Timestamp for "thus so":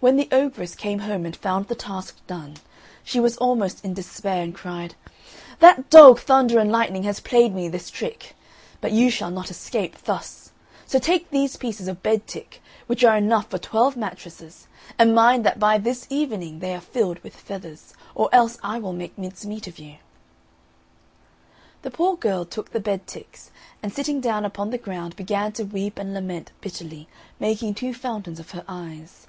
10.04-10.98